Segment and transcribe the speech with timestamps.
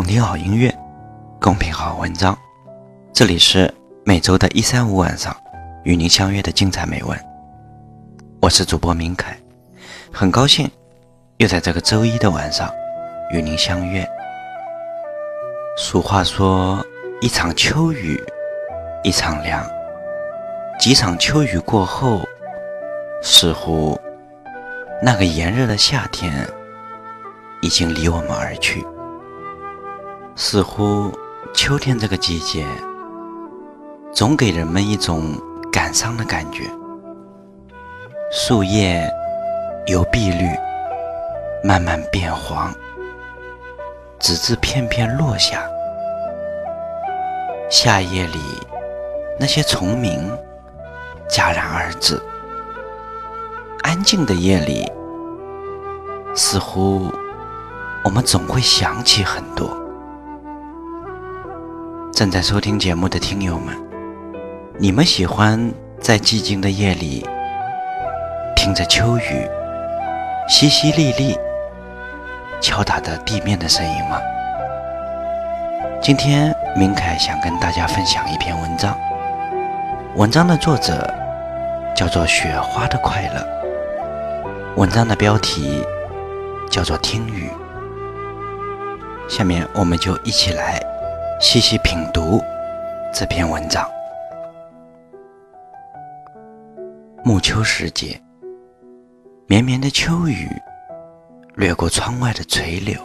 [0.00, 0.74] 共听好音乐，
[1.38, 2.34] 共品好文章。
[3.12, 3.70] 这里是
[4.02, 5.36] 每周的一三五晚上
[5.84, 7.14] 与您相约的精彩美文。
[8.40, 9.36] 我是主播明凯，
[10.10, 10.66] 很高兴
[11.36, 12.72] 又在这个周一的晚上
[13.30, 14.02] 与您相约。
[15.76, 16.82] 俗话说
[17.20, 18.18] ：“一场秋雨
[19.02, 19.62] 一场凉。”
[20.80, 22.22] 几场秋雨过后，
[23.22, 24.00] 似乎
[25.02, 26.48] 那个炎热的夏天
[27.60, 28.82] 已经离我们而去。
[30.36, 31.12] 似乎
[31.52, 32.66] 秋天这个季节，
[34.12, 35.34] 总给人们一种
[35.70, 36.64] 感伤的感觉。
[38.32, 39.08] 树叶
[39.86, 40.46] 由碧绿
[41.62, 42.72] 慢慢变黄，
[44.18, 45.62] 直至片片落下。
[47.68, 48.38] 夏夜里，
[49.38, 50.30] 那些虫鸣
[51.28, 52.20] 戛然而止。
[53.82, 54.90] 安静的夜里，
[56.34, 57.12] 似乎
[58.04, 59.79] 我们总会想起很多。
[62.20, 63.74] 正在收听节目的听友们，
[64.78, 65.72] 你们喜欢
[66.02, 67.26] 在寂静的夜里
[68.54, 69.48] 听着秋雨
[70.46, 71.34] 淅淅沥沥
[72.60, 74.20] 敲打着地面的声音吗？
[76.02, 78.94] 今天明凯想跟大家分享一篇文章，
[80.14, 81.10] 文章的作者
[81.96, 83.42] 叫做雪花的快乐，
[84.76, 85.82] 文章的标题
[86.70, 87.50] 叫做听雨。
[89.26, 90.89] 下面我们就一起来。
[91.42, 92.38] 细细品读
[93.14, 93.90] 这篇文章。
[97.24, 98.20] 暮秋时节，
[99.46, 100.50] 绵绵的秋雨
[101.54, 103.00] 掠过窗外的垂柳，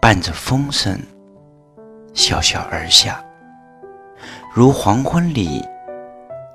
[0.00, 0.96] 伴着风声
[2.14, 3.20] 潇潇而下，
[4.52, 5.66] 如黄昏里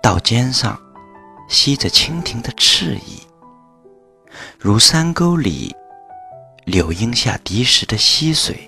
[0.00, 0.78] 稻尖上
[1.48, 3.20] 吸着蜻蜓的翅翼，
[4.56, 5.74] 如山沟里
[6.64, 8.67] 柳荫下滴时的溪水。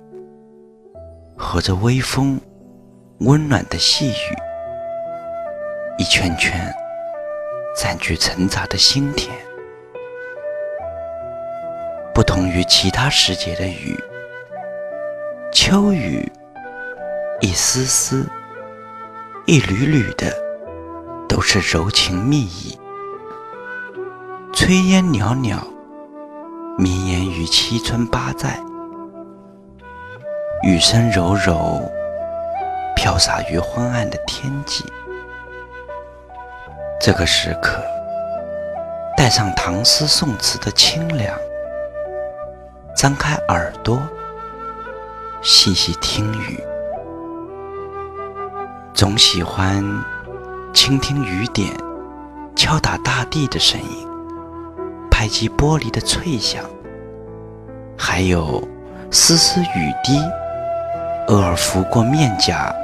[1.42, 2.38] 和着微风，
[3.20, 4.36] 温暖的细雨，
[5.96, 6.70] 一圈圈
[7.74, 9.34] 占据沉杂的心田。
[12.14, 13.98] 不同于其他时节的雨，
[15.50, 16.30] 秋雨
[17.40, 18.28] 一丝丝、
[19.46, 20.30] 一缕缕的，
[21.26, 22.78] 都是柔情蜜意，
[24.52, 25.56] 炊烟袅袅，
[26.76, 28.60] 绵延于七村八寨。
[30.62, 31.90] 雨声柔柔，
[32.94, 34.84] 飘洒于昏暗的天际。
[37.00, 37.82] 这个时刻，
[39.16, 41.34] 带上唐诗宋词的清凉，
[42.94, 43.98] 张开耳朵，
[45.40, 46.62] 细细听雨。
[48.92, 49.82] 总喜欢
[50.74, 51.72] 倾听雨点
[52.54, 54.06] 敲打大地的声音，
[55.10, 56.62] 拍击玻璃的脆响，
[57.96, 58.62] 还有
[59.10, 60.20] 丝丝雨滴。
[61.30, 62.74] 偶尔拂过面颊，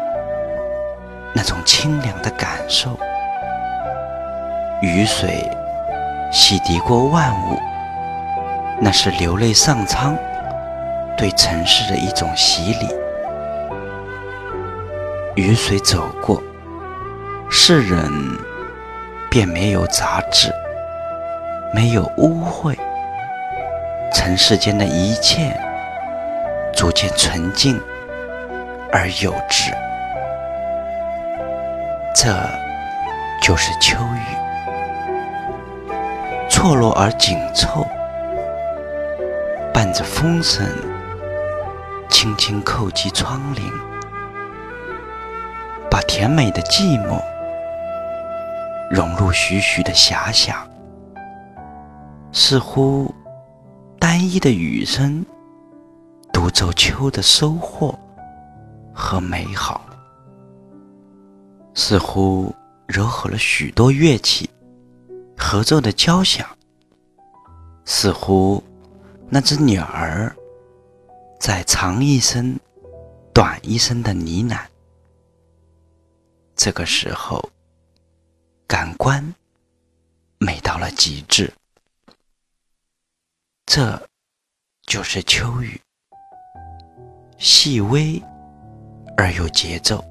[1.34, 2.96] 那种清凉的感受。
[4.80, 5.50] 雨水
[6.30, 7.58] 洗涤过万物，
[8.80, 10.16] 那是流泪上苍
[11.18, 12.88] 对城市的一种洗礼。
[15.34, 16.40] 雨水走过，
[17.50, 18.08] 世人
[19.28, 20.52] 便没有杂质，
[21.74, 22.76] 没有污秽，
[24.14, 25.52] 尘世间的一切
[26.72, 27.76] 逐渐纯净。
[28.98, 29.70] 而有致，
[32.14, 32.34] 这
[33.42, 34.24] 就是秋雨，
[36.48, 37.86] 错落而紧凑，
[39.70, 40.66] 伴着风声，
[42.08, 43.60] 轻轻叩击窗棂，
[45.90, 47.20] 把甜美的寂寞
[48.90, 50.56] 融入徐徐的遐想，
[52.32, 53.14] 似乎
[54.00, 55.22] 单一的雨声
[56.32, 57.94] 独奏秋的收获。
[58.98, 59.84] 和美好，
[61.75, 62.52] 似乎
[62.88, 64.48] 糅合了许多乐器
[65.37, 66.48] 合奏的交响，
[67.84, 68.64] 似乎
[69.28, 70.34] 那只鸟儿
[71.38, 72.58] 在长一声、
[73.34, 74.58] 短一声的呢喃。
[76.56, 77.50] 这个时候，
[78.66, 79.22] 感官
[80.38, 81.52] 美到了极致，
[83.66, 84.02] 这
[84.87, 85.78] 就是秋雨，
[87.37, 88.20] 细微。
[89.16, 90.04] 而有节奏，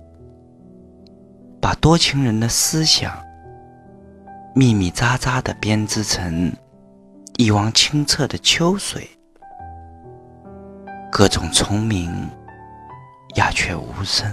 [1.61, 3.15] 把多情人的思想
[4.55, 6.51] 密密匝匝地编织成
[7.37, 9.07] 一汪清澈的秋水。
[11.11, 12.11] 各种虫鸣
[13.35, 14.29] 鸦雀无声，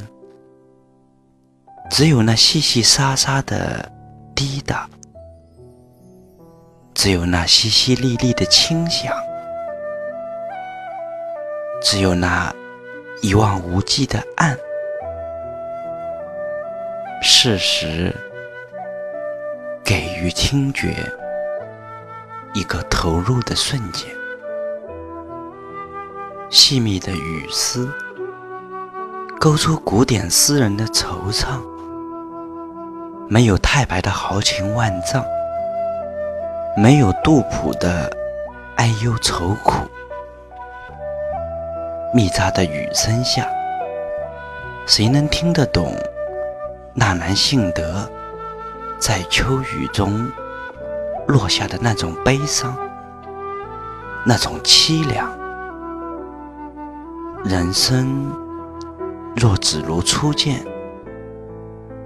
[1.91, 3.93] 只有那细细沙沙的
[4.35, 4.89] 滴答，
[6.95, 9.15] 只有那淅淅沥沥的清响，
[11.83, 12.53] 只有那。
[13.23, 14.59] 一望无际的岸。
[17.23, 18.13] 适时
[19.85, 20.93] 给予听觉
[22.53, 24.11] 一个投入的瞬间，
[26.51, 27.89] 细密的雨丝
[29.39, 31.63] 勾出古典诗人的惆怅，
[33.29, 35.25] 没有太白的豪情万丈，
[36.77, 38.11] 没有杜甫的
[38.79, 39.87] 哀忧愁苦，
[42.15, 43.49] 密匝的雨声下，
[44.87, 45.97] 谁能听得懂？
[46.95, 48.07] 纳兰性德
[48.99, 50.31] 在秋雨中
[51.27, 52.77] 落下的那种悲伤，
[54.27, 55.27] 那种凄凉。
[57.45, 58.31] 人生
[59.35, 60.63] 若只如初见，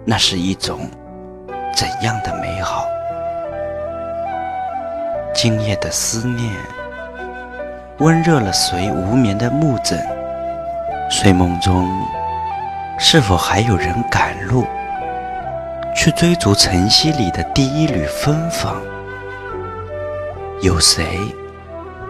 [0.04, 0.88] 那是一种
[1.74, 2.86] 怎样的美好？
[5.34, 6.54] 今夜的思念，
[7.98, 9.98] 温热了谁无眠的木枕？
[11.08, 11.88] 睡梦中，
[12.98, 14.66] 是否还有人赶路？
[15.94, 18.76] 去追逐晨曦里的第一缕芬芳，
[20.60, 21.18] 有谁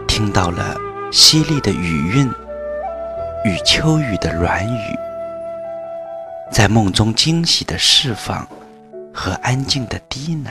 [0.08, 0.74] 听到了
[1.12, 2.28] 淅沥的雨韵
[3.44, 4.98] 与秋雨的软语，
[6.50, 8.44] 在梦中惊喜的释放
[9.14, 10.50] 和安静的低喃？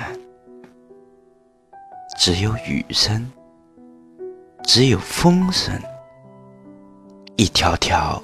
[2.18, 3.30] 只有雨声，
[4.66, 5.80] 只有风声，
[7.38, 8.22] 一条条、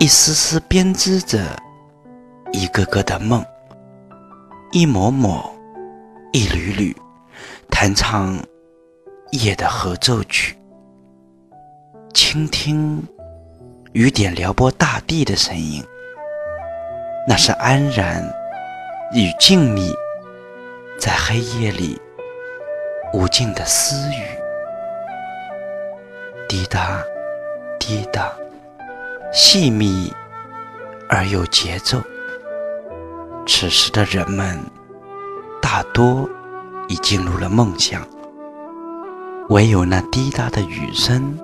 [0.00, 1.56] 一丝丝编织着
[2.52, 3.42] 一个个的梦。
[4.72, 5.48] 一抹抹，
[6.32, 6.96] 一缕缕，
[7.70, 8.36] 弹唱
[9.30, 10.58] 夜的合奏曲。
[12.12, 13.00] 倾听
[13.92, 15.82] 雨点撩拨大地的声音，
[17.28, 18.20] 那是安然
[19.12, 19.94] 与静谧，
[20.98, 21.96] 在黑夜里
[23.12, 24.43] 无尽的私语。
[26.54, 27.02] 滴答，
[27.80, 28.32] 滴答，
[29.32, 30.14] 细密
[31.08, 32.00] 而有节奏。
[33.44, 34.56] 此时的人们
[35.60, 36.30] 大多
[36.86, 38.00] 已进入了梦乡，
[39.48, 41.36] 唯有那滴答的雨声，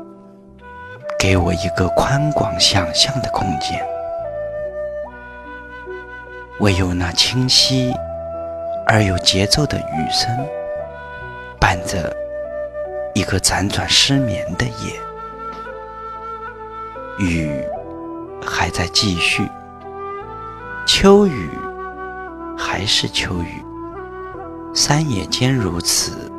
[1.19, 3.81] 给我一个宽广想象的空间；
[6.61, 7.93] 唯有那清晰
[8.87, 10.31] 而有节奏的雨声，
[11.59, 12.17] 伴着
[13.21, 14.99] 一个辗转失眠的夜。
[17.19, 17.63] 雨
[18.43, 19.47] 还在继续，
[20.87, 21.51] 秋雨。
[22.57, 23.63] 还是秋雨，
[24.75, 26.31] 山野间如此，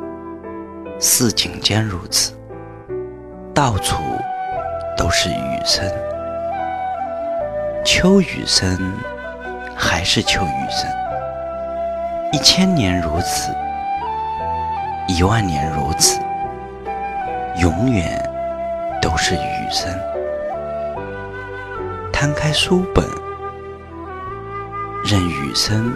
[1.00, 2.32] 市井间如此，
[3.52, 3.96] 到处
[4.96, 5.84] 都是雨声。
[7.84, 8.92] 秋雨声，
[9.76, 10.90] 还是秋雨声。
[12.32, 13.52] 一千年如此，
[15.08, 16.20] 一万年如此，
[17.60, 18.20] 永远
[19.00, 19.92] 都是雨声。
[22.12, 23.04] 摊开书本，
[25.04, 25.94] 任雨声。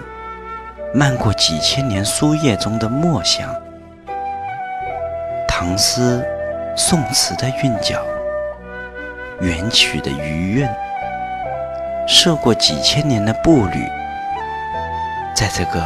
[0.95, 3.55] 漫过几千年书页中的墨香，
[5.47, 6.25] 唐诗、
[6.75, 8.03] 宋词的韵脚，
[9.41, 10.67] 元曲的余韵，
[12.09, 13.87] 涉过几千年的步履，
[15.35, 15.83] 在这个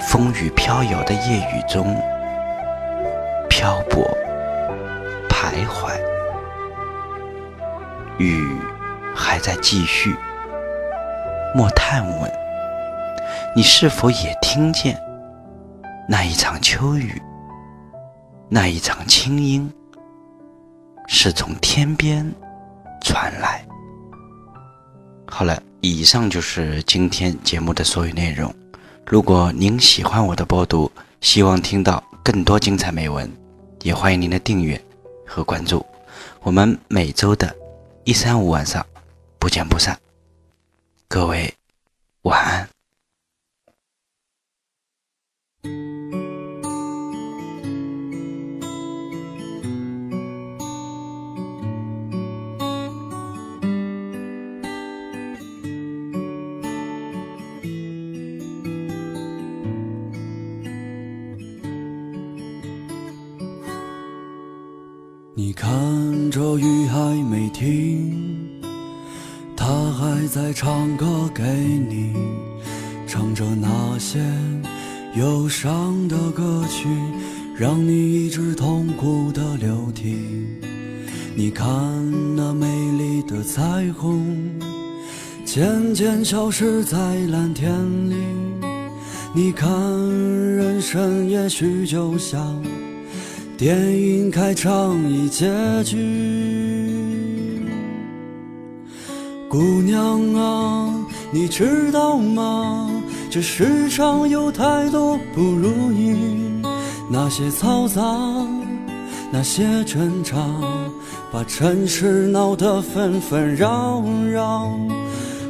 [0.00, 1.94] 风雨飘摇的夜雨中
[3.48, 4.04] 漂泊、
[5.54, 5.96] 徘徊，
[8.18, 8.56] 雨
[9.14, 10.16] 还在继续，
[11.54, 12.32] 莫探问。
[13.54, 15.00] 你是否也听见
[16.08, 17.22] 那一场秋雨，
[18.48, 19.72] 那一场清音，
[21.06, 22.28] 是从天边
[23.00, 23.64] 传来？
[25.28, 28.52] 好了，以上就是今天节目的所有内容。
[29.06, 33.30] 如果您喜欢我的播读，希望听到更多精彩美文，
[33.82, 34.80] 也欢迎您的订阅
[35.34, 35.84] 和关注。
[36.42, 37.52] 我们每周的
[38.04, 38.86] 一三五晚上
[39.40, 39.98] 不见不散。
[41.08, 41.52] 各位
[42.22, 42.73] 晚安。
[66.34, 66.98] 这雨还
[67.30, 68.50] 没停，
[69.56, 72.12] 他还在唱歌给你，
[73.06, 74.18] 唱着那些
[75.14, 76.88] 忧伤的歌曲，
[77.56, 80.16] 让你一直痛苦的流涕。
[81.36, 81.68] 你看
[82.34, 82.66] 那美
[82.98, 83.62] 丽的彩
[83.92, 84.60] 虹，
[85.44, 86.98] 渐渐消失在
[87.30, 87.70] 蓝天
[88.10, 88.16] 里。
[89.32, 92.60] 你看人生也许就像。
[93.56, 95.46] 电影开场已结
[95.84, 95.96] 局，
[99.48, 100.92] 姑娘啊，
[101.30, 102.90] 你知道吗？
[103.30, 106.16] 这世上有太多不如意，
[107.08, 108.02] 那些嘈杂，
[109.30, 110.36] 那些挣扎，
[111.30, 114.76] 把城市闹得纷纷扰扰。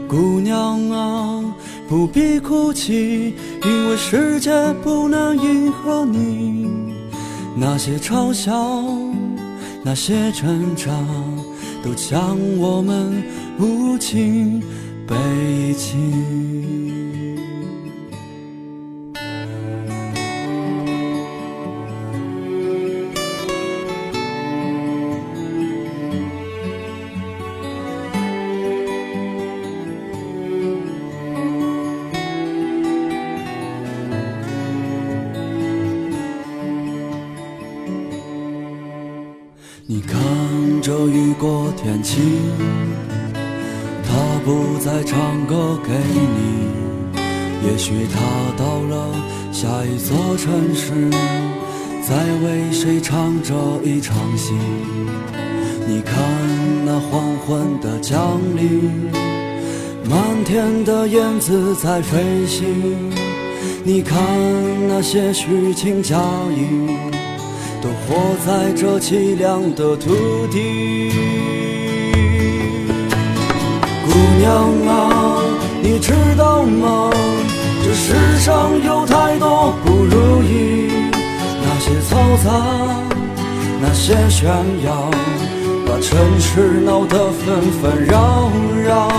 [0.07, 1.43] 姑娘啊，
[1.89, 3.35] 不必哭泣，
[3.65, 4.51] 因为世界
[4.83, 6.74] 不能迎合你。
[7.57, 8.53] 那些嘲笑，
[9.83, 10.93] 那些成长，
[11.85, 13.23] 都将我们
[13.59, 14.61] 无情
[15.07, 15.15] 背
[15.75, 16.84] 弃。
[39.87, 40.19] 你看
[40.81, 42.23] 这雨过天晴，
[44.03, 47.21] 他不再唱歌给你。
[47.69, 48.19] 也许他
[48.57, 49.15] 到了
[49.53, 51.11] 下一座城市，
[52.01, 54.55] 在为谁唱着一场戏。
[55.87, 56.17] 你看
[56.87, 58.91] 那黄昏的降临，
[60.09, 63.13] 满天的燕子在飞行。
[63.85, 64.19] 你看
[64.89, 66.19] 那些虚情假
[66.57, 67.14] 意。
[67.85, 71.11] 都活在这凄凉的土地。
[74.07, 74.49] 姑娘
[74.89, 75.43] 啊，
[75.83, 77.11] 你知道吗？
[77.85, 82.51] 这世上有太多不如意，那些嘈杂，
[83.83, 84.49] 那些炫
[84.87, 85.11] 耀，
[85.87, 88.51] 把城市闹得纷纷扰
[88.83, 89.13] 扰。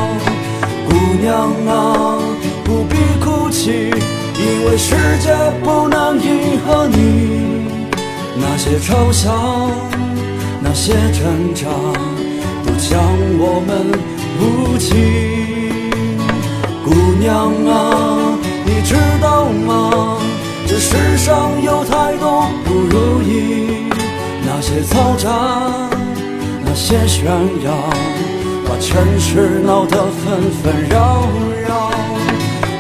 [0.90, 2.18] 姑娘啊，
[2.64, 3.92] 不必哭泣，
[4.40, 5.30] 因为世界
[5.64, 7.75] 不能迎合你。
[8.38, 9.70] 那些嘲笑，
[10.62, 11.68] 那些挣扎，
[12.66, 13.02] 都将
[13.40, 13.70] 我们
[14.40, 14.92] 无情。
[16.84, 20.18] 姑娘啊，你知道吗？
[20.68, 23.90] 这世上有太多不如意。
[24.46, 25.30] 那些嘈杂，
[26.64, 27.26] 那些炫
[27.64, 27.72] 耀，
[28.68, 31.28] 把城市闹得纷纷扰
[31.68, 31.92] 扰。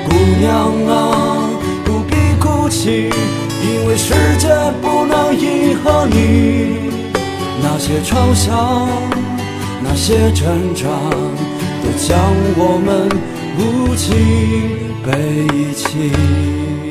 [0.07, 1.49] 姑娘啊，
[1.83, 3.09] 不必哭泣。
[3.97, 4.49] 世界
[4.81, 6.91] 不能迎合你，
[7.63, 8.87] 那些嘲笑，
[9.81, 10.87] 那些挣扎，
[11.81, 12.19] 都将
[12.57, 13.09] 我们
[13.57, 14.11] 无情
[15.03, 16.84] 背弃。